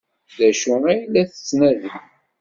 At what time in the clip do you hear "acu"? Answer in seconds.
0.49-0.71